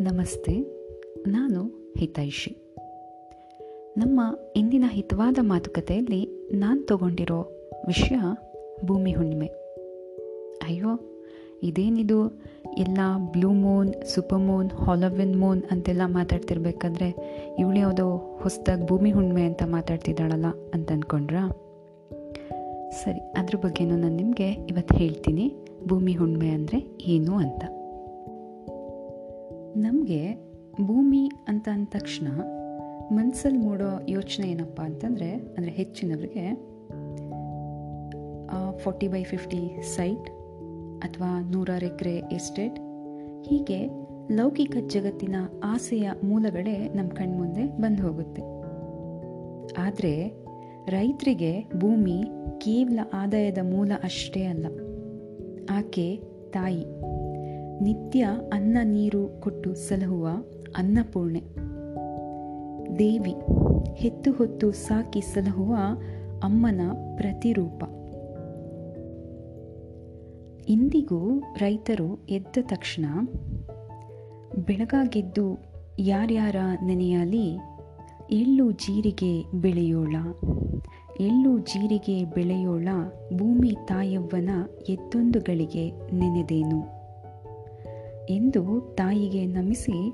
[0.00, 0.52] ನಮಸ್ತೆ,
[1.26, 1.60] ನಾನು
[1.96, 2.50] ಹಿತೈಷಿ.
[3.96, 4.20] ನಮ್ಮ
[4.56, 6.20] ಇಂದಿನ ಹಿತವಾದ ಮಾತುಕತೆಯಲ್ಲಿ
[6.52, 7.40] ನಾನು ತಗೊಂಡಿರೋ
[7.86, 8.18] ವಿಷಯ
[8.84, 9.48] ಭೂಮಿ ಹುಣ್ಣಿಮೆ.
[10.62, 10.92] ಅಯ್ಯೋ,
[11.62, 12.20] ಇದೇನಿದು?
[12.78, 13.00] ಎಲ್ಲ
[13.32, 17.08] blue moon, super moon, Halloween moon ಅಂತೆಲ್ಲ ಮಾತಾಡ್ತಿರ್ಬೇಕಾದ್ರೆ
[17.58, 18.06] ಇವಳು ಯಾವುದೋ
[18.42, 21.44] ಹೊಸದಾಗಿ ಭೂಮಿ ಹುಣ್ಣಿಮೆ ಅಂತ ಮಾತಾಡ್ತಿದ್ದಾಳಲ್ಲ ಅಂತ ಅಂದ್ಕೊಂಡ್ರಾ
[23.02, 25.44] ಸರಿ, ಅದ್ರ ಬಗ್ಗೆನೂ ನಾನು ನಿಮಗೆ ಇವತ್ತು ಹೇಳ್ತೀನಿ.
[25.86, 27.64] ಭೂಮಿ ಹುಣ್ಣಿಮೆ ಅಂದರೆ ಏನು ಅಂತ.
[29.76, 30.34] ನಮಗೆ
[30.86, 32.26] ಭೂಮಿ ಅಂತ ಅಂದ ತಕ್ಷಣ
[33.12, 36.70] ಮನಸ್ಸಲ್ಲಿ ಮೂಡೋ ಯೋಚನೆ ಏನಪ್ಪ ಅಂತಂದರೆ, ಅಂದರೆ ಹೆಚ್ಚಿನವರಿಗೆ
[38.78, 40.30] ಫೋರ್ಟಿ ಬೈ ಫಿಫ್ಟಿ ಸೈಟ್
[41.00, 42.78] ಅಥವಾ ನೂರಾರು ಎಕರೆ ಎಸ್ಟೇಟ್
[43.48, 43.88] ಹೀಗೆ
[44.32, 45.34] ಲೌಕಿಕ ಜಗತ್ತಿನ
[45.64, 48.42] ಆಸೆಯ ಮೂಲಗಳೇ ನಮ್ಮ ಕಣ್ಮುಂದೆ ಬಂದು ಹೋಗುತ್ತೆ.
[49.82, 50.44] ಆದರೆ
[50.86, 52.24] ರೈತರಿಗೆ ಭೂಮಿ
[52.58, 54.66] ಕೇವಲ ಆದಾಯದ ಮೂಲ ಅಷ್ಟೇ ಅಲ್ಲ.
[55.70, 56.16] ಆಕೆ
[56.50, 56.84] ತಾಯಿ.
[57.82, 60.28] ನಿತ್ಯ ಅನ್ನ ನೀರು ಕೊಟ್ಟು ಸಲಹುವ
[60.76, 61.40] ಅನ್ನಪೂರ್ಣೆ.
[62.98, 63.34] ದೇವಿ
[63.94, 65.76] ಹೆತ್ತು ಹೊತ್ತು ಸಾಕಿ ಸಲಹುವ
[66.44, 66.80] ಅಮ್ಮನ
[67.16, 67.84] ಪ್ರತಿರೂಪ.
[70.68, 73.04] ಇಂದಿಗೂ ರೈತರು ಎದ್ದ ತಕ್ಷಣ
[74.66, 75.58] ಬೆಳಗಾಗೆದ್ದು
[75.98, 77.58] ಯಾರ್ಯಾರ ನೆನೆಯಲಿ,
[78.30, 80.14] ಎಳ್ಳು ಜೀರಿಗೆ ಬೆಳೆಯೋಳ,
[81.20, 82.88] ಎಳ್ಳು ಜೀರಿಗೆ ಬೆಳೆಯೋಳ
[83.36, 84.50] ಭೂಮಿ ತಾಯವ್ವನ
[84.88, 86.99] ಎತ್ತೊಂದುಗಳಿಗೆ ನೆನೆದೇನು.
[88.30, 90.10] ಎಂದು ತಾಯಿಗೆ ನಮಿಸಿ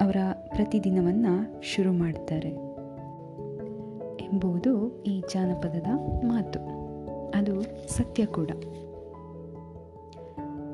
[0.00, 0.16] ಅವರ
[0.48, 2.48] ಪ್ರತಿದಿನವನ್ನು ಶುರು ಮಾಡ್ತಾರೆ
[4.24, 5.86] ಎಂಬುದು ಈ ಜಾನಪದದ
[6.24, 6.58] ಮಾತು.
[7.38, 8.50] ಅದು ಸತ್ಯ ಕೂಡ.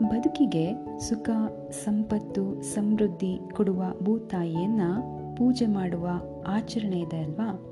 [0.03, 1.31] ಬದುಕಿಗೆ ಸುಖ,
[1.71, 6.09] ಸಂಪತ್ತು, ಸಮೃದ್ಧಿ ಕೊಡುವ ಭೂತಾಯಿಯನ್ನು ಪೂಜೆ ಮಾಡುವ
[6.47, 7.67] ಆಚರಣೆ ಇದೆ ಅಲ್ವಾ?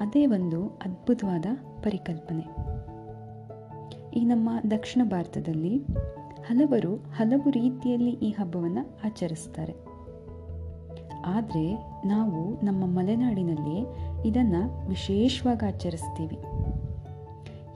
[0.00, 1.46] ಅದೇ ಒಂದು ಅದ್ಭುತವಾದ
[1.82, 2.44] ಪರಿಕಲ್ಪನೆ.
[4.14, 5.84] ಈ ನಮ್ಮ ದಕ್ಷಿಣ ಭಾರತದಲ್ಲಿ
[6.48, 9.74] ಹಲವರು ಹಲವು ರೀತಿಯಲ್ಲಿ ಈ ಹಬ್ಬವನ್ನು ಆಚರಿಸ್ತಾರೆ.
[11.26, 11.74] ಆದರೆ
[12.06, 13.86] ನಾವು ನಮ್ಮ ಮಲೆನಾಡಿನಲ್ಲಿ
[14.28, 16.36] ಇದನ್ನು ವಿಶೇಷವಾಗಿ ಆಚರಿಸ್ತೀವಿ.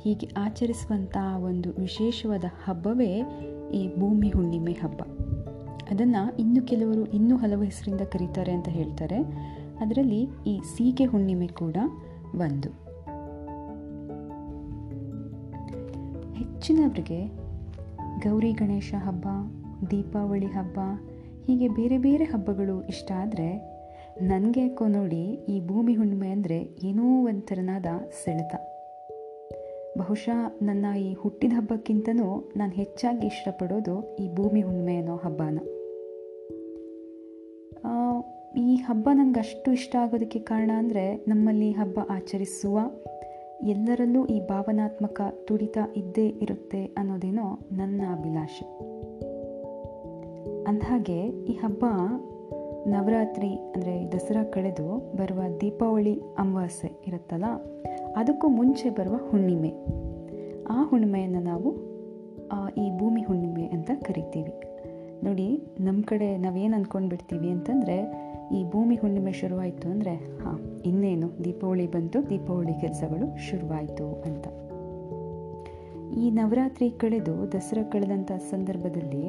[0.01, 3.23] ಹೀಗೆ ಆಚರಿಸುವಂಥ ಒಂದು ವಿಶೇಷವಾದ ಹಬ್ಬವೇ
[3.75, 5.03] ಈ ಭೂಮಿ ಹುಣ್ಣಿಮೆ ಹಬ್ಬ.
[5.91, 9.19] ಅದನ್ನು ಇನ್ನು ಕೆಲವರು ಇನ್ನೂ ಹಲವು ಹೆಸರಿಂದ ಕರೀತಾರೆ ಅಂತ ಹೇಳ್ತಾರೆ.
[9.81, 11.77] ಅದರಲ್ಲಿ ಈ ಸೀಗೆ ಹುಣ್ಣಿಮೆ ಕೂಡ
[12.35, 12.71] ಒಂದು.
[16.33, 17.40] ಹೆಚ್ಚಿನವರಿಗೆ
[18.23, 19.27] ಗೌರಿ ಗಣೇಶ ಹಬ್ಬ,
[19.91, 20.79] ದೀಪಾವಳಿ ಹಬ್ಬ,
[21.47, 23.49] ಹೀಗೆ ಬೇರೆ ಬೇರೆ ಹಬ್ಬಗಳು ಇಷ್ಟ ಆದರೆ
[24.23, 27.87] ನನಗೆ ಯಾಕೋ ನೋಡಿ ಈ ಭೂಮಿ ಹುಣ್ಣಿಮೆ ಅಂದರೆ ಏನೋ ಒಂಥರನಾದ
[28.25, 28.55] ಸೆಳೆತ.
[29.99, 35.59] ಬಹುಶಃ ನನ್ನ ಈ ಹುಟ್ಟಿದ ಹಬ್ಬಕ್ಕಿಂತನೂ ನಾನು ಹೆಚ್ಚಾಗಿ ಇಷ್ಟಪಡೋದು ಈ ಭೂಮಿ ಹುಣ್ಣಿಮೆ ಅನ್ನೋ ಹಬ್ಬನ.
[38.59, 42.79] ಈ ಹಬ್ಬ ನನಗೆ ಅಷ್ಟು ಇಷ್ಟ ಆಗೋದಕ್ಕೆ ಕಾರಣ ಅಂದರೆ ನಮ್ಮಲ್ಲಿ ಹಬ್ಬ ಆಚರಿಸುವ
[43.69, 48.67] ಎಲ್ಲರಲ್ಲೂ ಈ ಭಾವನಾತ್ಮಕ ತುಡಿತ ಇದ್ದೇ ಇರುತ್ತೆ ಅನ್ನೋದೇನೋ ನನ್ನ ಅಭಿಲಾಷೆ.
[50.67, 51.85] ಅಂದಹಾಗೆ ಈ ಹಬ್ಬ
[52.87, 57.45] ನವರಾತ್ರಿ, ಅಂದರೆ ದಸರಾ ಕಳೆದು ಬರುವ ದೀಪಾವಳಿ ಅಮಾವಾಸ್ಯೆ ಇರುತ್ತಲ್ಲ,
[58.17, 59.73] ಅದಕ್ಕೂ ಮುಂಚೆ ಬರುವ ಹುಣ್ಣಿಮೆ.
[60.67, 61.71] ಆ ಹುಣ್ಣಿಮೆಯನ್ನು ನಾವು
[62.75, 64.55] ಈ ಭೂಮಿ ಹುಣ್ಣಿಮೆ ಅಂತ ಕರಿತೀವಿ.
[65.25, 65.49] ನೋಡಿ
[65.81, 67.97] ನಮ್ಮ ಕಡೆ ನಾವೇನು ಅಂದ್ಕೊಂಡ್ಬಿಡ್ತೀವಿ ಅಂತಂದರೆ
[68.53, 71.45] ಈ ಭೂಮಿ ಹುಣ್ಣಿಮೆ ಶುರುವಾಯಿತು ಅಂದರೆ, ಹಾಂ, ಇನ್ನೇನು?
[71.45, 74.47] ದೀಪಾವಳಿ ಬಂತು, ದೀಪಾವಳಿ ಕೆಲಸಗಳು ಶುರುವಾಯಿತು ಅಂತ.
[76.19, 79.25] ಈ ನವರಾತ್ರಿ ಕಳೆದು ದಸರಾ ಕಳೆದಂಥ ಸಂದರ್ಭದಲ್ಲಿ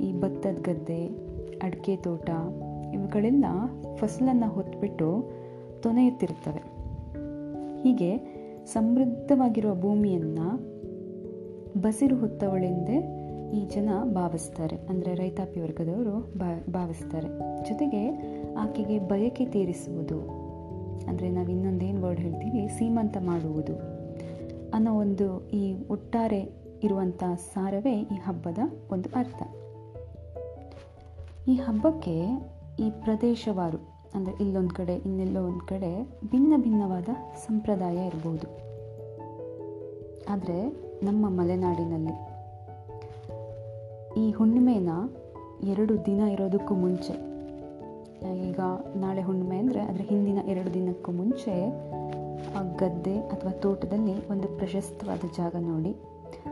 [0.00, 1.06] ಈ ಭತ್ತದ ಗದ್ದೆ,
[1.62, 2.30] ಅಡಿಕೆ ತೋಟ,
[2.94, 3.44] ಇವುಗಳೆಲ್ಲ
[3.96, 5.30] ಫಸಲನ್ನು ಹೊತ್ಬಿಟ್ಟು
[5.80, 6.62] ತೊನೆಯುತ್ತಿರುತ್ತವೆ.
[7.82, 8.10] ಹೀಗೆ
[8.66, 10.70] ಸಮೃದ್ಧವಾಗಿರುವ ಭೂಮಿಯನ್ನು
[11.80, 13.16] ಬಸಿರು ಹೊತ್ತವಳೆಂದೇ
[13.56, 14.76] ಈ ಜನ ಭಾವಿಸ್ತಾರೆ.
[14.76, 16.16] ಅಂದರೆ ರೈತಾಪಿ ವರ್ಗದವರು
[16.72, 17.28] ಭಾವಿಸ್ತಾರೆ.
[17.68, 18.02] ಜೊತೆಗೆ
[18.58, 20.20] ಆಕೆಗೆ ಬಯಕೆ ತೀರಿಸುವುದು.
[21.08, 22.68] ಅಂದರೆ ನಾವು ಇನ್ನೊಂದೇನು ವರ್ಡ್ ಹೇಳ್ತೀವಿ?
[22.68, 23.72] ಸೀಮಂತ ಮಾಡುವುದು.
[24.74, 27.24] ಅನ್ನೋ ಒಂದು ಈ ಒಟ್ಟಾರೆ ಇರುವಂಥ
[27.54, 28.58] ಸಾರವೇ ಈ ಹಬ್ಬದ
[28.92, 29.42] ಒಂದು ಅರ್ಥ.
[31.48, 32.22] ಈ ಹಬ್ಬಕ್ಕೆ
[32.80, 33.78] ಈ ಪ್ರದೇಶವಾರು,
[34.14, 37.08] ಅಂದರೆ ಇಲ್ಲೊಂದು ಕಡೆ, ಇನ್ನೆಲ್ಲೋ ಒಂದು ಕಡೆ ಭಿನ್ನ ಭಿನ್ನವಾದ
[37.46, 38.70] ಸಂಪ್ರದಾಯ ಇರ್ಬೋದು.
[40.32, 40.68] ಆದರೆ
[41.02, 42.30] ನಮ್ಮ ಮಲೆನಾಡಿನಲ್ಲಿ
[44.20, 44.88] ಈ ಹುಣ್ಣಿಮೆನ
[45.64, 47.29] ಎರಡು ದಿನ ಇರೋದಕ್ಕೂ ಮುಂಚೆ
[48.22, 48.60] ಈಗ
[48.96, 51.54] ನಾಳೆ ಹುಣ್ಣಿಮೆ ಅಂದರೆ ಅದರ ಹಿಂದಿನ ಎರಡು ದಿನಕ್ಕೂ ಮುಂಚೆ
[52.56, 55.90] ಆ ಗದ್ದೆ ಅಥವಾ ತೋಟದಲ್ಲಿ ಒಂದು ಪ್ರಶಸ್ತವಾದ ಜಾಗ ನೋಡಿ.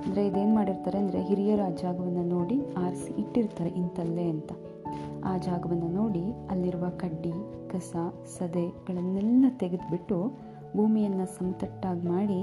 [0.06, 4.52] ಅಂದರೆ ಇದೇನು ಮಾಡಿರ್ತಾರೆ ಅಂದರೆ ಹಿರಿಯರು ಆ ಜಾಗವನ್ನು ನೋಡಿ ಆರಿಸಿ ಇಟ್ಟಿರ್ತಾರೆ ಇಂಥಲ್ಲೇ ಅಂತ.
[5.24, 7.32] ಆ ಜಾಗವನ್ನು ನೋಡಿ ಅಲ್ಲಿರುವ ಕಡ್ಡಿ,
[7.70, 7.96] ಕಸ
[8.38, 10.18] ಸದೆಗಳನ್ನೆಲ್ಲ ತೆಗೆದುಬಿಟ್ಟು
[10.76, 12.40] ಭೂಮಿಯನ್ನು ಸಮತಟ್ಟಾಗಿ ಮಾಡಿ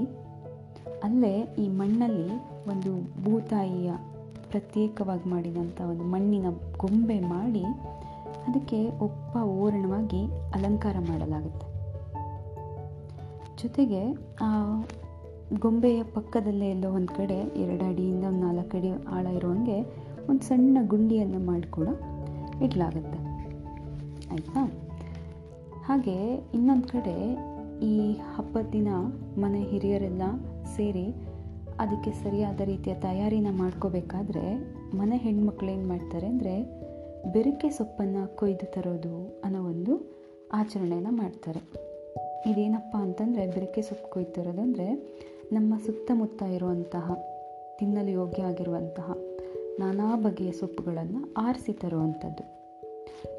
[1.03, 2.29] ಅಲ್ಲೇ ಈ ಮಣ್ಣಲ್ಲಿ
[2.69, 3.91] ಒಂದು ಭೂತಾಯಿಯ
[4.49, 6.45] ಪ್ರತ್ಯೇಕವಾಗಿ ಮಾಡಿದಂಥ ಒಂದು ಮಣ್ಣಿನ
[6.77, 7.63] ಗೊಂಬೆ ಮಾಡಿ
[8.47, 11.75] ಅದಕ್ಕೆ ಒಪ್ಪ ಓರಣವಾಗಿ ಅಲಂಕಾರ ಮಾಡಲಾಗುತ್ತೆ.
[13.63, 14.81] ಜೊತೆಗೆ, ಆ,
[15.59, 19.81] ಗೊಂಬೆಯ ಪಕ್ಕದಲ್ಲೇ ಎಲ್ಲೋ ಒಂದು ಕಡೆ ಎರಡು ಅಡಿಯಿಂದ ಒಂದು ನಾಲ್ಕು ಅಡಿ ಆಳ ಇರುವಂಗೆ
[20.29, 21.87] ಒಂದು ಸಣ್ಣ ಗುಂಡಿಯನ್ನು ಮಾಡಿ ಕೂಡ
[22.61, 23.17] ಇಡಲಾಗುತ್ತೆ.
[24.31, 24.71] ಆಯಿತಾ?
[25.85, 27.37] ಹಾಗೆ ಇನ್ನೊಂದು ಕಡೆ
[27.81, 28.87] ಈ ಹಬ್ಬದ ದಿನ
[29.37, 30.21] ಮನೆ ಹಿರಿಯರೆಲ್ಲ
[30.75, 31.15] ಸೇರಿ
[31.79, 36.74] ಅದಕ್ಕೆ ಸರಿಯಾದ ರೀತಿಯ ತಯಾರಿನ ಮಾಡ್ಕೋಬೇಕಾದ್ರೆ ಮನೆ ಹೆಣ್ಮಕ್ಳು ಏನು ಮಾಡ್ತಾರೆ ಅಂದರೆ
[37.33, 39.93] ಬೆರಕೆ ಸೊಪ್ಪನ್ನು ಕೊಯ್ದು ತರೋದು ಅನ್ನೋ ಒಂದು
[40.53, 41.61] ಆಚರಣೆಯನ್ನು ಮಾಡ್ತಾರೆ.
[42.49, 44.87] ಇದೇನಪ್ಪ ಅಂತಂದರೆ ಬೆರಕೆ ಸೊಪ್ಪು ಕೊಯ್ದು ತರೋದು ಅಂದರೆ
[45.53, 47.15] ನಮ್ಮ ಸುತ್ತಮುತ್ತ ಇರುವಂತಹ,
[47.79, 49.11] ತಿನ್ನಲು ಯೋಗ್ಯ ಆಗಿರುವಂತಹ
[49.79, 52.43] ನಾನಾ ಬಗೆಯ ಸೊಪ್ಪುಗಳನ್ನು ಆರಿಸಿ ತರುವಂಥದ್ದು.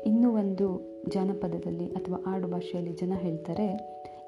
[0.06, 0.66] ಇನ್ನೂ ಒಂದು
[1.08, 3.68] ಜಾನಪದದಲ್ಲಿ ಅಥವಾ ಆಡು ಭಾಷೆಯಲ್ಲಿ ಜನ ಹೇಳ್ತಾರೆ,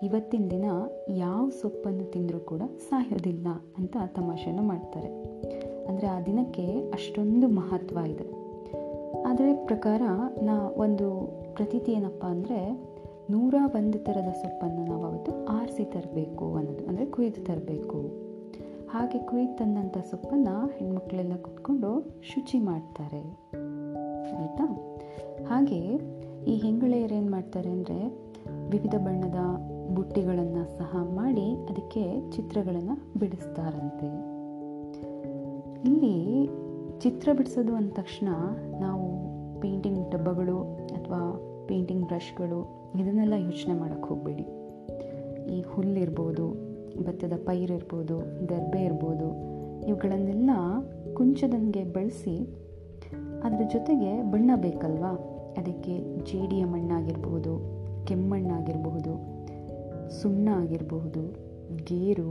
[0.03, 0.67] ಇವತ್ತಿನ ದಿನ
[1.09, 5.11] ಯಾವ ಸೊಪ್ಪನ್ನು ತಿಂದರೂ ಕೂಡ ಸಾಯೋದಿಲ್ಲ ಅಂತ ತಮಾಷೆಯನ್ನು ಮಾಡ್ತಾರೆ.
[5.89, 8.27] ಅಂದರೆ ಆ ದಿನಕ್ಕೆ ಅಷ್ಟೊಂದು ಮಹತ್ವ ಇದೆ.
[9.27, 10.03] ಅದರ ಪ್ರಕಾರ
[10.43, 11.09] ನಾ ಒಂದು
[11.55, 12.89] ಪ್ರತೀತಿ ಏನಪ್ಪ ಅಂದರೆ
[13.31, 18.29] ನೂರ ಒಂದು ಥರದ ಸೊಪ್ಪನ್ನು ನಾವು ಅವತ್ತು ಆರಿಸಿ ತರಬೇಕು ಅನ್ನೋದು, ಅಂದರೆ ಕುಯ್ದು ತರಬೇಕು.
[18.89, 23.23] ಹಾಗೆ ಕುಯ್ದು ತಂದಂಥ ಸೊಪ್ಪನ್ನು ಹೆಣ್ಮಕ್ಳೆಲ್ಲ ಕುತ್ಕೊಂಡು ಶುಚಿ ಮಾಡ್ತಾರೆ.
[24.39, 24.67] ಆಯಿತಾ?
[25.49, 25.81] ಹಾಗೆ
[26.45, 27.99] ಈ ಹೆಂಗಳೆಯರು ಏನು ಮಾಡ್ತಾರೆ ಅಂದರೆ
[28.71, 29.41] ವಿವಿಧ ಬಣ್ಣದ
[29.95, 34.39] ಬುಟ್ಟಿಗಳನ್ನು ಸಹ ಮಾಡಿ ಅದಕ್ಕೆ ಚಿತ್ರಗಳನ್ನು ಬಿಡಿಸ್ತಾರಂತೆ.
[35.89, 36.49] ಇಲ್ಲಿ
[37.03, 38.29] ಚಿತ್ರ ಬಿಡಿಸೋದು ಅಂದ ತಕ್ಷಣ
[38.81, 39.05] ನಾವು
[39.61, 40.59] ಪೇಂಟಿಂಗ್ ಡಬ್ಬಗಳು
[40.95, 41.21] ಅಥವಾ
[41.69, 42.59] ಪೇಂಟಿಂಗ್ ಬ್ರಷ್ಗಳು
[42.99, 44.47] ಇದನ್ನೆಲ್ಲ ಯೋಚನೆ ಮಾಡೋಕ್ಕೆ ಹೋಗಬೇಡಿ.
[45.55, 46.47] ಈ ಹುಲ್ಲಿರ್ಬೋದು
[47.05, 48.19] ಭತ್ತದ ಪೈರಿರ್ಬೋದು
[48.49, 49.29] ದರ್ಬೆ ಇರ್ಬೋದು
[49.87, 50.51] ಇವುಗಳನ್ನೆಲ್ಲ
[51.15, 52.37] ಕುಂಚದಂಗೆ ಬಳಸಿ
[53.45, 55.13] ಅದರ ಜೊತೆಗೆ ಬಣ್ಣ ಬೇಕಲ್ವಾ?
[55.59, 57.53] ಅದಕ್ಕೆ ಜೇಡಿಯ ಮಣ್ಣಾಗಿರ್ಬೋದು
[58.07, 59.13] ಕೆಮ್ಮಣ್ಣಾಗಿರಬಹುದು
[60.21, 61.23] ಸುಣ್ಣ ಆಗಿರಬಹುದು
[61.85, 62.31] ಗೇರು,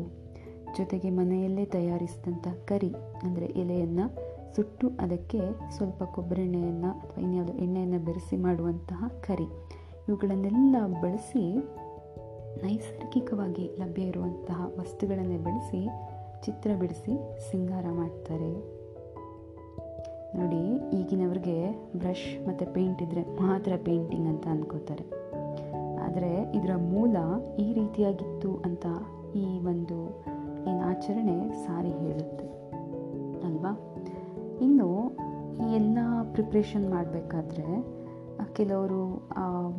[0.77, 2.93] ಜೊತೆಗೆ ಮನೆಯಲ್ಲೇ ತಯಾರಿಸಿದಂಥ ಕರಿ
[3.23, 4.26] ಅಂದರೆ ಎಲೆಯನ್ನು
[4.57, 5.39] ಸುಟ್ಟು ಅದಕ್ಕೆ
[5.71, 9.43] ಸ್ವಲ್ಪ ಕೊಬ್ಬರೆಣ್ಣೆಯನ್ನು ಅಥವಾ ಇನ್ಯಾವುದೋ ಎಣ್ಣೆಯನ್ನು ಬೆರೆಸಿ ಮಾಡುವಂತಹ ಕರಿ.
[10.07, 11.55] ಇವುಗಳನ್ನೆಲ್ಲ ಬಳಸಿ
[12.63, 15.87] ನೈಸರ್ಗಿಕವಾಗಿ ಲಭ್ಯ ಇರುವಂತಹ ವಸ್ತುಗಳನ್ನೇ ಬಳಸಿ
[16.43, 17.17] ಚಿತ್ರ ಬಿಡಿಸಿ
[17.51, 18.53] ಸಿಂಗಾರ ಮಾಡ್ತಾರೆ.
[20.37, 25.03] ನೋಡಿ, ಈಗಿನವ್ರಿಗೆ ಬ್ರಷ್ ಮತ್ತು ಪೇಂಟ್ ಇದ್ದರೆ ಮಾತ್ರ ಪೇಂಟಿಂಗ್ ಅಂತ ಅಂದ್ಕೋತಾರೆ
[25.99, 27.17] ಆದರೆ ಇದರ ಮೂಲ
[27.59, 28.85] ಈ ರೀತಿಯಾಗಿತ್ತು ಅಂತ
[29.35, 30.09] ಈ ಒಂದು
[30.69, 32.47] ಏನು ಆಚರಣೆ ಸಾರಿ ಹೇಳುತ್ತೆ.
[33.47, 33.96] ಅಲ್ವಾ?
[34.65, 34.87] ಇನ್ನು
[35.63, 35.99] ಈ ಎಲ್ಲ
[36.33, 37.65] ಪ್ರಿಪ್ರೇಷನ್ ಮಾಡಬೇಕಾದ್ರೆ
[38.57, 39.01] ಕೆಲವರು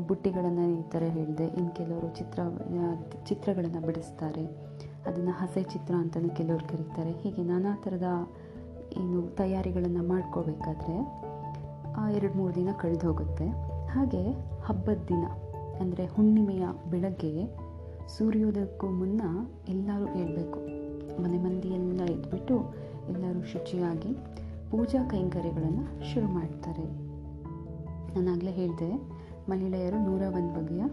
[0.09, 2.41] ಬುಟ್ಟಿಗಳನ್ನು ಈ ಥರ ಹೇಳಿದೆ ಇನ್ನು ಕೆಲವರು ಚಿತ್ರ
[3.29, 4.45] ಚಿತ್ರಗಳನ್ನು ಬಿಡಿಸ್ತಾರೆ.
[5.09, 7.13] ಅದನ್ನು ಹಸೆ ಚಿತ್ರ ಅಂತಲೂ ಕೆಲವರು ಕರೀತಾರೆ.
[7.21, 8.09] ಹೀಗೆ ನಾನಾ ಥರದ
[9.01, 10.97] ಏನು, ತಯಾರಿಗಳನ್ನು ಮಾಡ್ಕೋಬೇಕಾದ್ರೆ
[12.17, 13.47] ಎರಡು ಮೂರು ದಿನ ಕಳೆದು ಹೋಗುತ್ತೆ
[13.95, 14.23] ಹಾಗೆ
[14.67, 15.25] ಹಬ್ಬದ ದಿನ,
[15.83, 17.33] ಅಂದರೆ ಹುಣ್ಣಿಮೆಯ ಬೆಳಗ್ಗೆ
[18.17, 19.23] ಸೂರ್ಯೋದಯಕ್ಕೂ ಮುನ್ನ
[19.69, 20.61] ಎಲ್ಲರೂ ಹೇಳಬೇಕು.
[21.23, 22.57] ಮನೆ ಮಂದಿ ಎಲ್ಲ ಎದ್ಬಿಟ್ಟು
[23.13, 24.13] ಎಲ್ಲರೂ ಶುಚಿಯಾಗಿ
[24.71, 26.85] ಪೂಜಾ ಕೈಂಕರ್ಯಗಳನ್ನು ಶುರು ಮಾಡ್ತಾರೆ.
[28.15, 28.91] ನಾನಾಗಲೇ ಹೇಳಿದೆ,
[29.49, 30.85] ಮಹಿಳೆಯರು ನೂರ ಒಂದು ಬಗೆಯ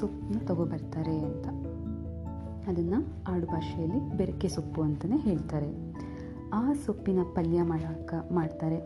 [0.00, 1.46] ಸೊಪ್ಪನ್ನ ತಗೊಬರ್ತಾರೆ ಅಂತ.
[2.68, 2.98] ಅದನ್ನು
[3.32, 5.70] ಆಡು ಭಾಷೆಯಲ್ಲಿ ಬೆರಕೆ ಸೊಪ್ಪು ಅಂತಲೇ ಹೇಳ್ತಾರೆ.
[6.52, 8.78] ಆ ಸೊಪ್ಪಿನ ಪಲ್ಯ ಮಾಡಾಕ ಮಾಡ್ತಾರೆ.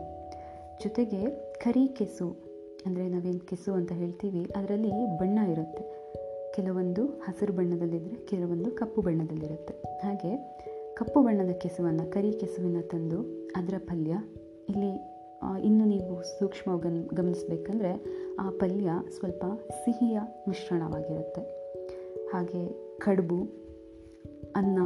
[0.83, 1.21] ಜೊತೆಗೆ
[1.65, 2.29] ಕರಿ ಕೆಸು,
[2.87, 5.85] ಅಂದರೆ ನಾವೇನು ಕೆಸು ಅಂತ ಹೇಳ್ತೀವಿ, ಅದರಲ್ಲಿ ಬಣ್ಣ ಇರುತ್ತೆ.
[6.55, 9.75] ಕೆಲವೊಂದು ಹಸಿರು ಬಣ್ಣದಲ್ಲಿದ್ದರೆ ಕೆಲವೊಂದು ಕಪ್ಪು ಬಣ್ಣದಲ್ಲಿರುತ್ತೆ.
[10.07, 10.33] ಹಾಗೆ
[10.97, 13.19] ಕಪ್ಪು ಬಣ್ಣದ ಕೆಸುವನ್ನು, ಕರಿ ಕೆಸುವಿನ ತಂದು
[13.57, 14.13] ಅದರ ಪಲ್ಯ.
[14.69, 14.93] ಇಲ್ಲಿ
[15.63, 17.93] ಇನ್ನು ನೀವು ಸೂಕ್ಷ್ಮ ಗಮ್, ಗಮನಿಸಬೇಕಂದ್ರೆ
[18.41, 19.45] ಆ ಪಲ್ಯ ಸ್ವಲ್ಪ
[19.85, 21.43] ಸಿಹಿಯ ಮಿಶ್ರಣವಾಗಿರುತ್ತೆ.
[22.33, 22.63] ಹಾಗೆ
[22.99, 23.39] ಕಡುಬು,
[24.57, 24.79] ಅನ್ನ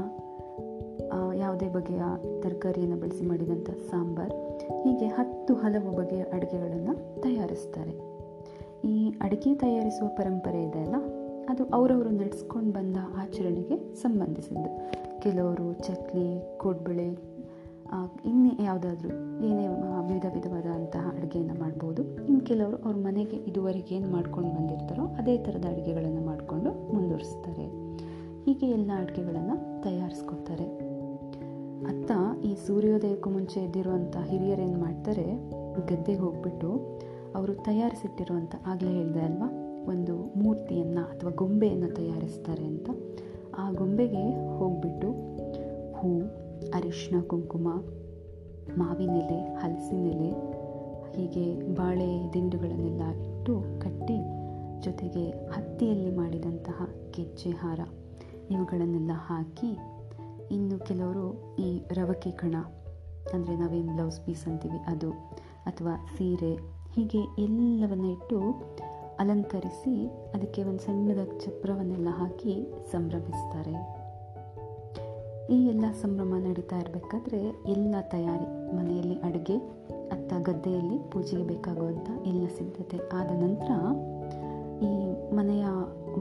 [1.35, 2.03] ಯಾವುದೇ ಬಗೆಯ
[2.43, 4.35] ತರಕಾರಿಯನ್ನು ಬಳಸಿ ಮಾಡಿದಂಥ ಸಾಂಬಾರ್.
[4.83, 7.95] ಹೀಗೆ ಹತ್ತು ಹಲವು ಬಗೆಯ ಅಡುಗೆಗಳನ್ನು ತಯಾರಿಸ್ತಾರೆ.
[8.89, 10.97] ಈ ಅಡುಗೆ ತಯಾರಿಸುವ ಪರಂಪರೆ ಇದೆ ಅಲ್ಲ?
[11.51, 14.71] ಅದು ಅವರವರು ನಡೆಸ್ಕೊಂಡು ಬಂದ ಆಚರಣೆಗೆ ಸಂಬಂಧಿಸಿದ್ದು.
[15.21, 17.09] ಕೆಲವರು ಚಕ್ಲಿ, ಕೋಡ್ಬಳೆ
[18.25, 19.09] ಇನ್ನೇ ಯಾವುದಾದ್ರೂ
[19.47, 19.67] ಏನೇ
[20.15, 22.03] ವಿಧ ವಿಧವಾದಂತಹ ಅಡುಗೆಯನ್ನು ಮಾಡ್ಬೋದು.
[22.27, 27.67] ಇನ್ನು ಕೆಲವರು ಅವ್ರ ಮನೆಗೆ ಇದುವರೆಗೆ ಏನು ಮಾಡ್ಕೊಂಡು ಬಂದಿರ್ತಾರೋ ಅದೇ ಥರದ ಅಡುಗೆಗಳನ್ನು ಮಾಡಿಕೊಂಡು ಮುಂದುವರಿಸ್ತಾರೆ.
[28.45, 30.67] ಹೀಗೆ ಎಲ್ಲ ಅಡುಗೆಗಳನ್ನು ತಯಾರಿಸ್ಕೊಳ್ತಾರೆ
[31.87, 32.11] ಅತ್ತ
[32.45, 35.27] ಈ ಸೂರ್ಯೋದಯಕ್ಕೂ ಮುಂಚೆ ಎದ್ದಿರುವಂಥ ಹಿರಿಯರೇನು ಮಾಡ್ತಾರೆ
[35.87, 36.71] ಗದ್ದೆಗೆ ಹೋಗ್ಬಿಟ್ಟು
[37.35, 39.70] ಅವರು ತಯಾರಿಸಿಟ್ಟಿರುವಂಥ ಆಗಲೇ ಹೇಳಿದೆ ಅಲ್ವಾ?
[39.89, 42.91] ಒಂದು ಮೂರ್ತಿಯನ್ನು ಅಥವಾ ಗೊಂಬೆಯನ್ನು ತಯಾರಿಸ್ತಾರೆ ಅಂತ.
[43.59, 45.09] ಆ ಗೊಂಬೆಗೆ ಹೋಗ್ಬಿಟ್ಟು
[45.93, 46.21] ಹೂ
[46.75, 47.69] ಅರಿಶಿನ ಕುಂಕುಮ
[48.77, 50.61] ಮಾವಿನೆಲೆ ಹಲಸಿನೆಲೆ
[51.17, 54.19] ಹೀಗೆ ಬಾಳೆ ದಿಂಡುಗಳನ್ನೆಲ್ಲ ಇಟ್ಟು ಕಟ್ಟಿ
[54.81, 57.81] ಜೊತೆಗೆ ಹತ್ತಿಯಲ್ಲಿ ಮಾಡಿದಂತಹ ಗೆಜ್ಜೆ ಹಾರ
[58.51, 59.79] ಇವುಗಳನ್ನೆಲ್ಲ ಹಾಕಿ
[60.55, 62.55] ಇನ್ನು ಕೆಲವರು ಈ ರವಕೆ ಕಣ,
[63.35, 65.11] ಅಂದರೆ ನಾವೇನು ಬ್ಲೌಸ್ ಪೀಸ್ ಅಂತೀವಿ ಅದು,
[65.67, 66.55] ಅಥವಾ ಸೀರೆ
[66.95, 68.41] ಹೀಗೆ ಎಲ್ಲವನ್ನ ಇಟ್ಟು
[69.21, 69.95] ಅಲಂಕರಿಸಿ
[70.35, 72.55] ಅದಕ್ಕೆ ಒಂದು ಸಣ್ಣದಾಗಿ ಚಪ್ರವನ್ನೆಲ್ಲ ಹಾಕಿ
[72.93, 73.75] ಸಂಭ್ರಮಿಸ್ತಾರೆ.
[75.55, 77.41] ಈ ಎಲ್ಲ ಸಂಭ್ರಮ ನಡೀತಾ ಇರಬೇಕಾದ್ರೆ
[77.73, 79.57] ಎಲ್ಲ ತಯಾರಿ, ಮನೆಯಲ್ಲಿ ಅಡುಗೆ
[80.09, 83.71] ಅತ್ತ ಗದ್ದೆಯಲ್ಲಿ ಪೂಜೆಗೆ ಬೇಕಾಗುವಂಥ ಎಲ್ಲ ಸಿದ್ಧತೆ ಆದ ನಂತರ
[84.83, 84.93] ಈ
[85.35, 85.65] ಮನೆಯ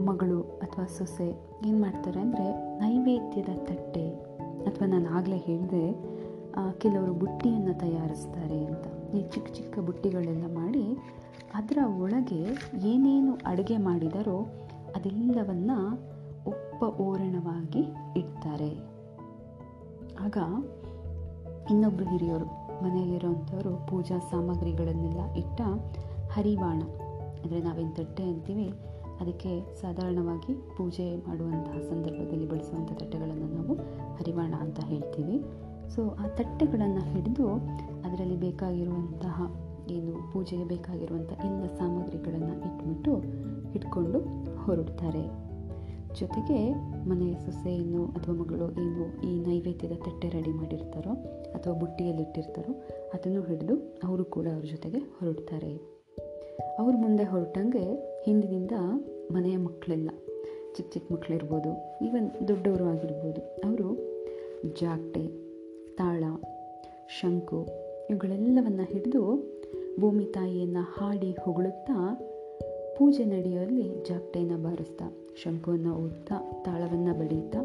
[0.06, 1.28] ಮಗಳು ಅಥವಾ ಸೊಸೆ
[1.66, 2.46] ಏನು ಮಾಡ್ತಾರೆ ಅಂದರೆ
[2.78, 4.06] ನೈವೇದ್ಯದ ತಟ್ಟೆ
[4.68, 5.84] ಅಥವಾ ನಾನು ಆಗಲೇ ಹೇಳಿದೆ
[6.78, 8.86] ಕೆಲವರು ಬುಟ್ಟಿಯನ್ನು ತಯಾರಿಸ್ತಾರೆ ಅಂತ.
[9.14, 10.84] ಈ ಚಿಕ್ಕ ಚಿಕ್ಕ ಬುಟ್ಟಿಗಳೆಲ್ಲ ಮಾಡಿ
[11.54, 12.40] ಅದರ ಒಳಗೆ
[12.86, 14.38] ಏನೇನು ಅಡುಗೆ ಮಾಡಿದರೋ
[14.96, 15.92] ಅದೆಲ್ಲವನ್ನು
[16.46, 17.78] ಉಪ್ಪ ಓರಣವಾಗಿ
[18.18, 18.70] ಇಡ್ತಾರೆ.
[20.20, 20.36] ಆಗ
[21.70, 22.44] ಇನ್ನೊಬ್ಬರು ಹಿರಿಯವರು
[22.84, 25.60] ಮನೆಯಲ್ಲಿರುವಂಥವರು ಪೂಜಾ ಸಾಮಗ್ರಿಗಳನ್ನೆಲ್ಲ ಇಟ್ಟ
[26.32, 26.80] ಹರಿವಾಣ,
[27.44, 28.68] ಅಂದರೆ ನಾವೇನು ತಟ್ಟೆ ಅಂತೀವಿ,
[29.20, 33.74] ಅದಕ್ಕೆ ಸಾಧಾರಣವಾಗಿ ಪೂಜೆ ಮಾಡುವಂತಹ ಸಂದರ್ಭದಲ್ಲಿ ಬಳಸುವಂಥ ತಟ್ಟೆಗಳನ್ನು ನಾವು
[34.16, 35.36] ಹರಿವಾಣ ಅಂತ ಹೇಳ್ತೀವಿ.
[35.94, 37.54] ಸೊ ಆ ತಟ್ಟೆಗಳನ್ನು ಹಿಡಿದು
[38.04, 39.42] ಅದರಲ್ಲಿ ಬೇಕಾಗಿರುವಂತಹ
[39.94, 43.12] ಏನು ಪೂಜೆಗೆ ಬೇಕಾಗಿರುವಂಥ ಎಲ್ಲ ಸಾಮಗ್ರಿಗಳನ್ನು ಇಟ್ಬಿಟ್ಟು
[43.74, 44.18] ಇಟ್ಕೊಂಡು
[44.56, 45.24] ಹೊರಡ್ತಾರೆ.
[46.20, 46.58] ಜೊತೆಗೆ
[47.08, 47.72] ಮನೆಯ ಸೊಸೆ
[48.16, 51.12] ಅಥವಾ ಮಗಳು ಏನು ಈ ನೈವೇದ್ಯದ ತಟ್ಟೆ ರೆಡಿ ಮಾಡಿರ್ತಾರೋ
[51.54, 52.72] ಅಥವಾ ಬುಟ್ಟಿಯಲ್ಲಿ ಇಟ್ಟಿರ್ತಾರೋ
[53.14, 55.72] ಅದನ್ನು ಹಿಡಿದು ಅವರು ಕೂಡ ಅವ್ರ ಜೊತೆಗೆ ಹೊರಡ್ತಾರೆ.
[56.78, 57.84] ಅವ್ರ ಮುಂದೆ ಹೊರಟಂಗೆ
[58.24, 58.74] ಹಿಂದಿನಿಂದ
[59.32, 60.10] ಮನೆಯ ಮಕ್ಕಳೆಲ್ಲ,
[60.76, 61.70] ಚಿಕ್ಕ ಚಿಕ್ಕ ಮಕ್ಕಳಿರ್ಬೋದು
[62.04, 63.88] ಈವನ್ ದೊಡ್ಡವರು ಆಗಿರ್ಬೋದು, ಅವರು
[64.80, 65.24] ಜಾಕ್ಟೆ
[65.96, 66.24] ತಾಳ,
[67.20, 67.60] ಶಂಕು,
[68.10, 69.22] ಇವುಗಳೆಲ್ಲವನ್ನು ಹಿಡಿದು
[69.98, 72.26] ಭೂಮಿ ತಾಯಿಯನ್ನು ಹಾಡಿ ಹೊಗಳುತ್ತಾ
[72.98, 77.58] ಪೂಜೆ ನಡೆಯುವಲ್ಲಿ ಜಾಕ್ಟೆಯನ್ನು ಬಾರಿಸ್ತಾ, ಶಂಕುವನ್ನು ಓದ್ತಾ ತಾಳವನ್ನು ಬಡಿಯುತ್ತಾ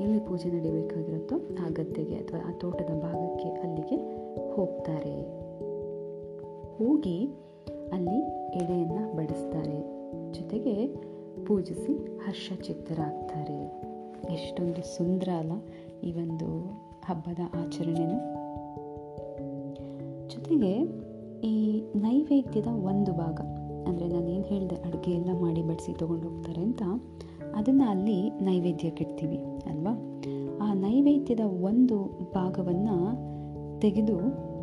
[0.00, 3.96] ಎಲ್ಲಿ ಪೂಜೆ ನಡೀಬೇಕಾಗಿರುತ್ತೋ ಆ ಗದ್ದೆಗೆ ಅಥವಾ ಆ ತೋಟದ ಭಾಗಕ್ಕೆ ಅಲ್ಲಿಗೆ
[4.50, 5.22] ಹೋಗ್ತಾರೆ.
[6.76, 7.26] ಹೋಗಿ
[7.92, 8.18] ಅಲ್ಲಿ
[8.56, 9.78] ಎಡೆಯನ್ನು ಬಡಿಸ್ತಾರೆ.
[10.32, 10.86] ಜೊತೆಗೆ
[11.44, 13.82] ಪೂಜಿಸಿ ಹರ್ಷಚಿತ್ತರಾಗ್ತಾರೆ.
[14.34, 15.52] ಎಷ್ಟೊಂದು ಸುಂದರ ಅಲ್ಲ
[16.02, 16.46] ಈ ಒಂದು
[17.04, 18.12] ಹಬ್ಬದ ಆಚರಣೆನ.
[20.28, 20.99] ಜೊತೆಗೆ
[21.44, 23.40] ಈ ನೈವೇದ್ಯದ ಒಂದು ಭಾಗ,
[23.88, 26.82] ಅಂದರೆ ನಾನು ಏನು ಹೇಳಿದೆ, ಅಡುಗೆ ಎಲ್ಲ ಮಾಡಿ ಬಡಿಸಿ ತೊಗೊಂಡು ಹೋಗ್ತಾರೆ ಅಂತ,
[27.56, 29.94] ಅದನ್ನು ಅಲ್ಲಿ ನೈವೇದ್ಯಕ್ಕೆ ಇಡ್ತೀವಿ ಅಲ್ವಾ?
[30.62, 31.98] ಆ ನೈವೇದ್ಯದ ಒಂದು
[32.34, 32.96] ಭಾಗವನ್ನು
[33.80, 34.16] ತೆಗೆದು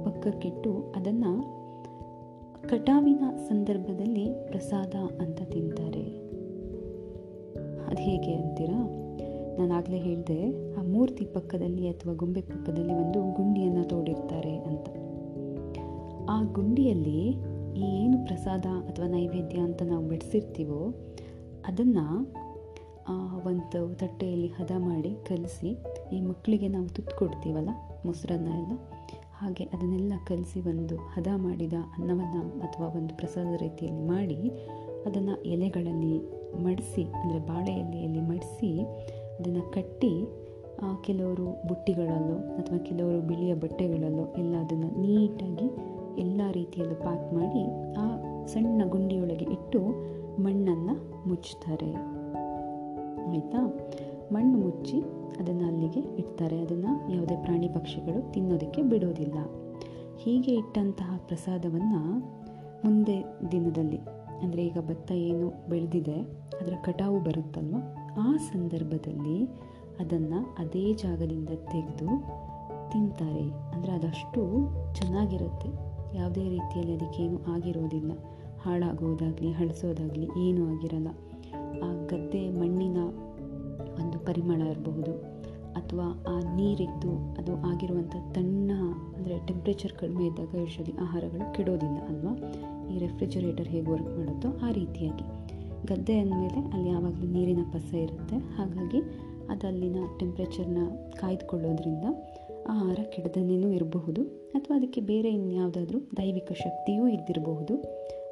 [0.05, 1.57] ಪಕ್ಕಕ್ಕಿಟ್ಟು ಅದನ್ನು
[2.69, 6.05] ಕಟಾವಿನ ಸಂದರ್ಭದಲ್ಲಿ ಪ್ರಸಾದ ಅಂತ ತಿಂತಾರೆ.
[7.87, 8.79] ಅದು ಹೇಗೆ ಅಂತೀರಾ?
[9.57, 10.39] ನಾನು ಆಗಲೇ ಹೇಳಿದೆ,
[10.79, 14.89] ಆ ಮೂರ್ತಿ ಪಕ್ಕದಲ್ಲಿ ಅಥವಾ ಗೊಂಬೆ ಪಕ್ಕದಲ್ಲಿ ಒಂದು ಗುಂಡಿಯನ್ನು ತೋಡಿರ್ತಾರೆ ಅಂತ.
[16.29, 17.19] ಆ ಗುಂಡಿಯಲ್ಲಿ
[17.89, 20.81] ಏನು ಪ್ರಸಾದ ಅಥವಾ ನೈವೇದ್ಯ ಅಂತ ನಾವು ಬಿಡಿಸಿರ್ತೀವೋ
[21.67, 22.05] ಅದನ್ನು
[23.45, 25.69] ಒಂದು ತಟ್ಟೆಯಲ್ಲಿ ಹದ ಮಾಡಿ ಕಲಸಿ
[26.15, 27.71] ಈ ಮಕ್ಕಳಿಗೆ ನಾವು ತುತ್ತು ಕೊಡ್ತೀವಲ್ಲ,
[28.05, 28.73] ಮೊಸರನ್ನ ಎಲ್ಲ,
[29.33, 34.39] ಹಾಗೆ ಅದನ್ನೆಲ್ಲ ಕಲಸಿ ಒಂದು ಹದ ಮಾಡಿದ ಅನ್ನವನ್ನು ಅಥವಾ ಒಂದು ಪ್ರಸಾದ ರೀತಿಯಲ್ಲಿ ಮಾಡಿ
[35.05, 36.15] ಅದನ್ನು ಎಲೆಗಳಲ್ಲಿ
[36.63, 38.71] ಮಡಿಸಿ, ಅಂದರೆ ಬಾಳೆ ಎಲೆಯಲ್ಲಿ ಮಡಿಸಿ
[39.37, 40.13] ಅದನ್ನು ಕಟ್ಟಿ
[41.01, 45.67] ಕೆಲವರು ಬುಟ್ಟಿಗಳಲ್ಲೋ ಅಥವಾ ಕೆಲವರು ಬಿಳಿಯ ಬಟ್ಟೆಗಳಲ್ಲೋ ಎಲ್ಲ ಅದನ್ನು ನೀಟಾಗಿ
[46.17, 48.05] ಎಲ್ಲ ರೀತಿಯಲ್ಲೂ ಪ್ಯಾಕ್ ಮಾಡಿ ಆ
[48.45, 49.81] ಸಣ್ಣ ಗುಂಡಿಯೊಳಗೆ ಇಟ್ಟು
[50.41, 50.95] ಮಣ್ಣನ್ನು
[51.29, 52.17] ಮುಚ್ತಾರೆ
[53.29, 53.61] ಆಯಿತಾ?
[54.31, 54.99] ಮಣ್ಣು ಮುಚ್ಚಿ
[55.39, 56.61] ಅದನ್ನು ಅಲ್ಲಿಗೆ ಇಡ್ತಾರೆ.
[56.61, 59.37] ಅದನ್ನು ಯಾವುದೇ ಪ್ರಾಣಿ ಪಕ್ಷಿಗಳು ತಿನ್ನೋದಕ್ಕೆ ಬಿಡೋದಿಲ್ಲ.
[60.17, 62.01] ಹೀಗೆ ಇಟ್ಟಂತಹ ಪ್ರಸಾದವನ್ನು
[62.85, 63.97] ಮುಂದೆ ದಿನದಲ್ಲಿ,
[64.41, 66.17] ಅಂದರೆ ಈಗ ಭತ್ತ ಏನು ಬೆಳೆದಿದೆ,
[66.61, 67.75] ಅದರ ಕಟಾವು ಬರುತ್ತಲ್ವ?
[68.19, 69.45] ಆ ಸಂದರ್ಭದಲ್ಲಿ
[69.99, 72.07] ಅದನ್ನು ಅದೇ ಜಾಗದಿಂದ ತೆಗೆದು
[72.91, 73.45] ತಿಂತಾರೆ.
[73.73, 74.41] ಅಂದರೆ ಅದಷ್ಟು
[74.93, 75.86] ಚೆನ್ನಾಗಿರುತ್ತೆ.
[76.15, 78.11] ಯಾವುದೇ ರೀತಿಯಲ್ಲಿ ಅದಕ್ಕೇನು ಆಗಿರೋದಿಲ್ಲ.
[78.61, 81.07] ಹಾಳಾಗೋದಾಗಲಿ ಹಳಸೋದಾಗಲಿ ಏನೂ ಆಗಿರಲ್ಲ.
[81.83, 82.97] ಆ ಗದ್ದೆ, ಮಣ್ಣಿನ
[84.01, 85.11] ಒಂದು ಪರಿಮಳ ಇರಬಹುದು,
[85.73, 88.71] ಅಥವಾ ಆ ನೀರಿದ್ದು ಅದು ಆಗಿರುವಂಥ ತಣ್ಣ,
[89.17, 92.33] ಅಂದರೆ ಟೆಂಪ್ರೇಚರ್ ಕಡಿಮೆ ಇದ್ದಾಗ ಯೂಶ್ವಲಿ ಆಹಾರಗಳು ಕೆಡೋದಿಲ್ಲ ಅಲ್ವಾ?
[92.89, 95.25] ಈ ರೆಫ್ರಿಜರೇಟರ್ ಹೇಗೆ ವರ್ಕ್ ಮಾಡುತ್ತೋ ಆ ರೀತಿಯಾಗಿ.
[95.87, 98.37] ಗದ್ದೆ ಅಂದಮೇಲೆ ಅಲ್ಲಿ ಯಾವಾಗಲೂ ನೀರಿನ ಪಸ ಇರುತ್ತೆ.
[98.37, 98.99] ಹಾಗಾಗಿ
[99.49, 100.77] ಅದಲ್ಲಿನ ಟೆಂಪ್ರೇಚರ್ನ
[101.19, 102.03] ಕಾಯ್ದುಕೊಳ್ಳೋದ್ರಿಂದ
[102.69, 104.21] ಆಹಾರ ಕೆಡದನೇನೂ ಇರಬಹುದು
[104.55, 107.75] ಅಥವಾ ಅದಕ್ಕೆ ಬೇರೆ ಇನ್ಯಾವುದಾದ್ರೂ ದೈವಿಕ ಶಕ್ತಿಯೂ ಇದ್ದಿರಬಹುದು.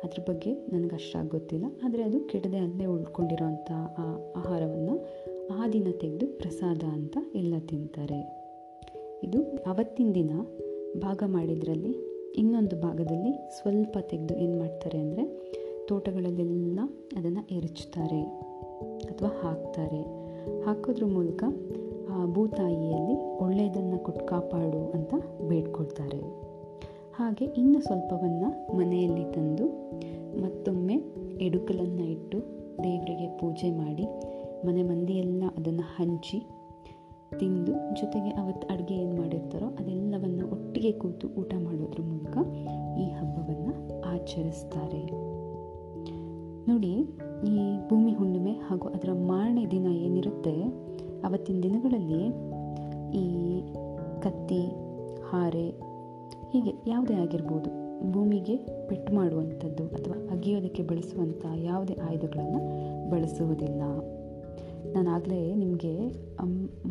[0.04, 5.06] ಅದ್ರ ಬಗ್ಗೆ ನನಗೆ ಅಷ್ಟಾಗಿ ಗೊತ್ತಿಲ್ಲ ಆದರೆ ಅದು ಕೆಡದೆ ಅಲ್ಲೇ ಉಳ್ಕೊಂಡಿರೋಂಥ ಆ ಆಹಾರವನ್ನು
[5.56, 8.20] ಆ ದಿನ ತೆಗೆದು ಪ್ರಸಾದ ಅಂತ ಎಲ್ಲ ತಿಂತಾರೆ.
[9.24, 10.32] ಇದು ಅವತ್ತಿನ ದಿನ
[11.00, 11.94] ಭಾಗ ಮಾಡಿದ್ರಲ್ಲಿ
[12.36, 15.24] ಇನ್ನೊಂದು ಭಾಗದಲ್ಲಿ ಸ್ವಲ್ಪ ತೆಗೆದು ಏನು ಮಾಡ್ತಾರೆ ಅಂದರೆ
[15.88, 16.80] ತೋಟಗಳಲ್ಲೆಲ್ಲ
[17.18, 18.22] ಅದನ್ನು ಎರಚ್ತಾರೆ
[19.06, 20.02] ಅಥವಾ ಹಾಕ್ತಾರೆ.
[20.62, 21.44] ಹಾಕೋದ್ರ ಮೂಲಕ
[22.26, 25.14] ಭೂತಾಯಿಯಲ್ಲಿ ಒಳ್ಳೆಯದನ್ನು ಕೊಟ್ಟು ಕಾಪಾಡು ಅಂತ
[25.48, 26.20] ಬೇಡ್ಕೊಳ್ತಾರೆ.
[27.16, 29.66] ಹಾಗೆ ಇನ್ನು ಸ್ವಲ್ಪವನ್ನು ಮನೆಯಲ್ಲಿ ತಂದು
[30.42, 30.96] ಮತ್ತೊಮ್ಮೆ
[31.46, 32.40] ಎಡುಕಲನ್ನು ಇಟ್ಟು
[32.84, 34.04] ದೇವರಿಗೆ ಪೂಜೆ ಮಾಡಿ
[34.68, 36.40] ಮನೆ ಮಂದಿಯೆಲ್ಲ ಅದನ್ನು ಹಂಚಿ
[37.40, 42.38] ತಿಂದು ಜೊತೆಗೆ ಅವತ್ತು ಅಡುಗೆ ಏನು ಮಾಡಿರ್ತಾರೋ ಅದೆಲ್ಲವನ್ನು ಒಟ್ಟಿಗೆ ಕೂತು ಊಟ ಮಾಡೋದ್ರ ಮೂಲಕ
[43.00, 45.06] ಈ ಹಬ್ಬವನ್ನು ಆಚರಿಸ್ತಾರೆ.
[46.72, 46.92] ನೋಡಿ
[47.48, 50.85] ಈ ಭೂಮಿ ಹುಣ್ಣಿಮೆ ಹಾಗೂ ಅದರ ಮಾರನೇ ದಿನ ಏನಿರುತ್ತೆ
[51.28, 52.24] ಅವತ್ತಿನ ದಿನಗಳಲ್ಲಿ
[53.22, 53.26] ಈ
[54.22, 54.62] ಕತ್ತಿ,
[55.30, 55.66] ಹಾರೆ
[56.52, 57.70] ಹೀಗೆ ಯಾವುದೇ ಆಗಿರ್ಬೋದು
[58.12, 58.56] ಭೂಮಿಗೆ
[58.88, 62.62] ಪೆಟ್ಟು ಮಾಡುವಂಥದ್ದು ಅಥವಾ ಅಗಿಯೋದಕ್ಕೆ ಬಳಸುವಂಥ ಯಾವುದೇ ಆಯುಧಗಳನ್ನು
[63.10, 63.82] ಬಳಸುವುದಿಲ್ಲ.
[64.96, 65.94] ನಾನು ಆಗಲೇ ನಿಮಗೆ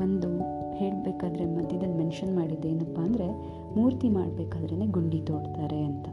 [0.05, 0.29] ಒಂದು
[0.77, 3.29] ಹೇಳಬೇಕಾದ್ರೆ ಮಧ್ಯದಲ್ಲಿ ಮೆನ್ಷನ್ ಮಾಡಿದ್ದೆ ಏನಪ್ಪ ಅಂದರೆ
[3.77, 6.07] ಮೂರ್ತಿ ಮಾಡಬೇಕಾದ್ರೇ ಗುಂಡಿ ತೋಡ್ತಾರೆ ಅಂತ.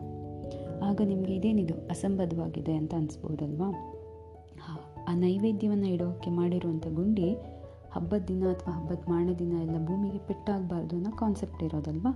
[0.83, 3.69] ಆಗ ನಿಮಗೆ ಇದೇನಿದು ಅಸಂಬದ್ಧವಾಗಿದೆ ಅಂತ ಅನಿಸ್ಬೋದಲ್ವಾ?
[5.09, 7.29] ಆ ನೈವೇದ್ಯವನ್ನು ಇಡೋಕ್ಕೆ ಮಾಡಿರುವಂಥ ಗುಂಡಿ
[7.95, 12.11] ಹಬ್ಬದ ದಿನ ಅಥವಾ ಹಬ್ಬದ ಮಾರನೇ ದಿನ ಎಲ್ಲ ಭೂಮಿಗೆ ಪೆಟ್ಟಾಗಬಾರ್ದು ಅನ್ನೋ ಕಾನ್ಸೆಪ್ಟ್ ಇರೋದಲ್ವಾ?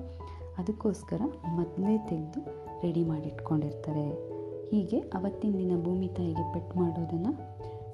[0.58, 1.22] ಅದಕ್ಕೋಸ್ಕರ
[1.56, 2.40] ಮೊದಲೇ ತೆಗೆದು
[2.82, 4.36] ರೆಡಿ ಮಾಡಿಟ್ಕೊಂಡಿರ್ತಾರೆ.
[4.70, 7.34] ಹೀಗೆ ಅವತ್ತಿನ ದಿನ ಭೂಮಿ ತಾಯಿಗೆ ಪೆಟ್ಟು ಮಾಡೋದನ್ನು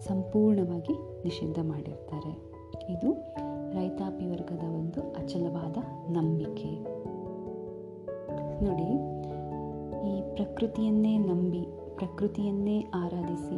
[0.08, 2.32] ಸಂಪೂರ್ಣವಾಗಿ ನಿಷಿದ್ಧ ಮಾಡಿರ್ತಾರೆ.
[2.94, 3.12] ಇದು
[3.72, 5.78] ರೈತಾಪಿ ವರ್ಗದ ಒಂದು ಅಚಲವಾದ
[6.10, 6.72] ನಂಬಿಕೆ.
[8.64, 8.90] ನೋಡಿ,
[10.10, 11.64] ಈ ಪ್ರಕೃತಿಯನ್ನೇ ನಂಬಿ,
[11.96, 13.58] ಪ್ರಕೃತಿಯನ್ನೇ ಆರಾಧಿಸಿ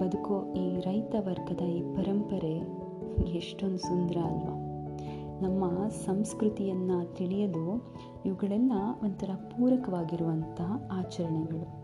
[0.00, 2.79] ಬದುಕೋ ಈ ರೈತ ವರ್ಗದ ಈ ಪರಂಪರೆ
[3.18, 4.66] ಎಷ್ಟೊಂದು ಸುಂದರ ಅಲ್ವಾ?
[5.42, 7.94] ನಮ್ಮ ಸಂಸ್ಕೃತಿಯನ್ನು ತಿಳಿಯೋದು
[8.26, 10.60] ಇವುಗಳೆಲ್ಲ ಒಂಥರ ಪೂರಕವಾಗಿರುವಂಥ
[10.92, 11.80] ಆಚರಣೆಗಳು.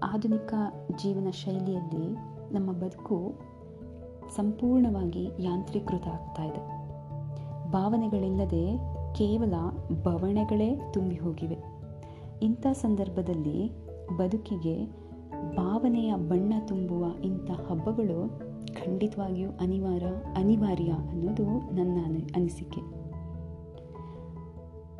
[0.00, 0.54] ಆಧುನಿಕ
[1.02, 2.16] ಜೀವನ ಶೈಲಿಯಲ್ಲಿ
[2.54, 3.32] ನಮ್ಮ ಬದುಕು
[4.36, 6.82] ಸಂಪೂರ್ಣವಾಗಿ ಯಾಂತ್ರೀಕೃತ ಆಗ್ತಾ ಇದೆ.
[7.72, 8.78] ಭಾವನೆಗಳಿಲ್ಲದೆ
[9.14, 9.54] ಕೇವಲ
[10.02, 11.58] ಬವಣೆಗಳೇ ತುಂಬಿ ಹೋಗಿವೆ.
[12.42, 13.72] ಇಂಥ ಸಂದರ್ಭದಲ್ಲಿ
[14.16, 14.84] ಬದುಕಿಗೆ
[15.56, 18.51] ಭಾವನೆಯ ಬಣ್ಣ ತುಂಬುವ ಇಂಥ ಹಬ್ಬಗಳು
[18.84, 23.02] ಖಂಡಿತವಾಗಿಯೂ ಅನಿವಾರ್ಯ ಅನಿವಾರ್ಯ ಅನ್ನೋದು ನನ್ನ ಅನಿ, ಅನಿಸಿಕೆ.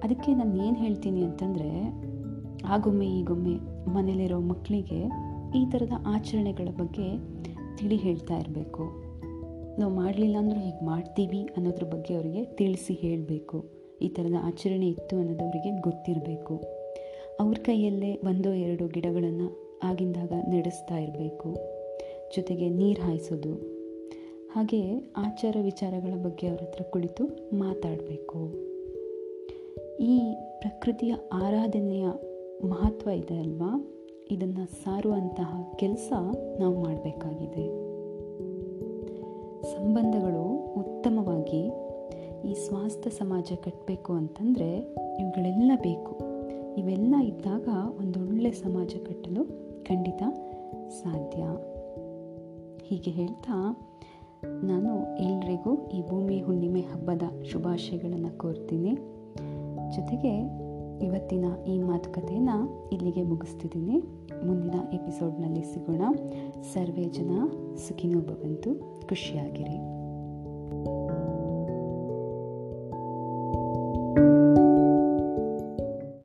[0.04, 2.02] ಅದಕ್ಕೆ ನಾನು ಏನು ಹೇಳ್ತೀನಿ ಅಂತಂದರೆ,
[2.66, 3.54] ಆಗೊಮ್ಮೆ ಈಗೊಮ್ಮೆ
[3.90, 5.10] ಮನೇಲಿರೋ ಮಕ್ಕಳಿಗೆ
[5.58, 7.18] ಈ ಥರದ ಆಚರಣೆಗಳ ಬಗ್ಗೆ
[7.76, 8.82] ತಿಳಿ ಹೇಳ್ತಾ ಇರಬೇಕು.
[9.78, 13.64] ನಾವು ಮಾಡಲಿಲ್ಲ ಅಂದರೂ ಹೀಗೆ ಮಾಡ್ತೀವಿ ಅನ್ನೋದ್ರ ಬಗ್ಗೆ ಅವರಿಗೆ ತಿಳಿಸಿ ಹೇಳಬೇಕು.
[14.02, 16.62] ಈ ಥರದ ಆಚರಣೆ ಇತ್ತು ಅನ್ನೋದು ಅವರಿಗೆ ಗೊತ್ತಿರಬೇಕು.
[17.40, 21.54] ಅವ್ರ ಕೈಯಲ್ಲೇ ಒಂದೋ ಎರಡೋ ಗಿಡಗಳನ್ನು ಆಗಿಂದಾಗ ನಡೆಸ್ತಾ ಇರಬೇಕು.
[22.36, 23.71] ಜೊತೆಗೆ ನೀರು ಹಾಯಿಸೋದು
[24.54, 27.24] ಹಾಗೆ ಆಚಾರ ವಿಚಾರಗಳ ಬಗ್ಗೆ ಅವ್ರ ಹತ್ರ ಕುಳಿತು
[27.56, 28.38] ಮಾತಾಡಬೇಕು.
[29.96, 32.06] ಈ ಪ್ರಕೃತಿಯ ಆರಾಧನೆಯ
[32.68, 33.90] ಮಹತ್ವ ಇದೆ ಅಲ್ವಾ?
[34.30, 36.12] ಇದನ್ನು ಸಾರುವಂತಹ ಕೆಲಸ
[36.60, 37.68] ನಾವು ಮಾಡಬೇಕಾಗಿದೆ.
[39.62, 41.70] ಸಂಬಂಧಗಳು ಉತ್ತಮವಾಗಿ
[42.50, 44.78] ಈ ಸ್ವಾಸ್ಥ್ಯ ಸಮಾಜ ಕಟ್ಟಬೇಕು ಅಂತಂದರೆ
[45.20, 46.20] ಇವುಗಳೆಲ್ಲ ಬೇಕು.
[46.78, 47.68] ಇವೆಲ್ಲ ಇದ್ದಾಗ
[47.98, 49.44] ಒಂದೊಳ್ಳೆ ಸಮಾಜ ಕಟ್ಟಲು
[49.84, 50.22] ಖಂಡಿತ
[50.88, 51.42] ಸಾಧ್ಯ.
[52.82, 53.88] ಹೀಗೆ ಹೇಳ್ತಾ
[54.46, 58.94] ನಾನು ಎಲ್ರಿಗೂ ಈ ಭೂಮಿ ಹುಣ್ಣಿಮೆ ಹಬ್ಬದ ಶುಭಾಶಯಗಳನ್ನು ಕೋರ್ತೀನಿ.
[59.96, 60.62] ಜೊತೆಗೆ
[61.04, 63.98] ಇವತ್ತಿನ ಈ ಮಾತುಕತೆಯನ್ನು ಇಲ್ಲಿಗೆ ಮುಗಿಸ್ತಿದ್ದೀನಿ.
[64.46, 66.02] ಮುಂದಿನ ಎಪಿಸೋಡ್ನಲ್ಲಿ ಸಿಗೋಣ.
[66.62, 67.30] ಸರ್ವೇ ಜನ
[67.76, 68.70] ಸುಖಿನೋ ಭವಂತು
[69.08, 69.91] ಖುಷಿಯಾಗಿರಿ.